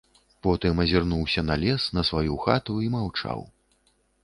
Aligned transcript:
Потым 0.45 0.79
азірнуўся 0.83 1.43
на 1.51 1.59
лес, 1.65 1.83
на 1.99 2.05
сваю 2.11 2.41
хату 2.47 2.79
і 2.89 2.91
маўчаў. 2.97 3.39